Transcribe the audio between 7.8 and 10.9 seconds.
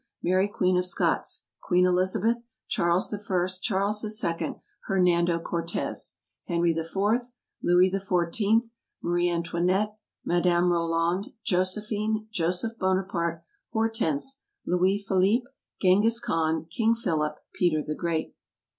XIV. Maria Antoinette. Madame